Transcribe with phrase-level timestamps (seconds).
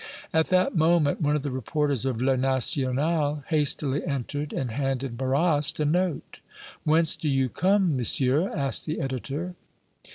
[0.33, 5.79] At that moment one of the reporters of "Le National" hastily entered and handed Marrast
[5.79, 6.39] a note.
[6.83, 9.53] "Whence do you come, Monsieur?" asked the editor.